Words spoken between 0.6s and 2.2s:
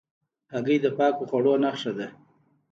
د پاکو خواړو نښه ده.